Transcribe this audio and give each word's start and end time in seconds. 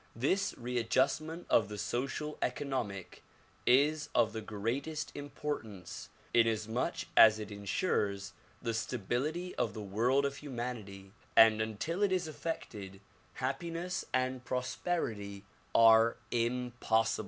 This 0.15 0.55
readjustment 0.57 1.45
of 1.47 1.69
the 1.69 1.77
social 1.77 2.39
economic 2.41 3.21
is 3.67 4.09
of 4.15 4.33
the 4.33 4.41
greatest 4.41 5.11
importance 5.13 6.09
inasmuch 6.33 7.01
as 7.15 7.37
it 7.37 7.51
insures 7.51 8.33
the 8.63 8.73
stability 8.73 9.53
of 9.57 9.75
the 9.75 9.81
world 9.83 10.25
of 10.25 10.37
humanity; 10.37 11.11
and 11.37 11.61
until 11.61 12.01
it 12.01 12.11
is 12.11 12.27
effected, 12.27 12.99
happiness 13.33 14.03
and 14.11 14.43
prosperity 14.43 15.43
are 15.75 16.17
impossible. 16.31 17.19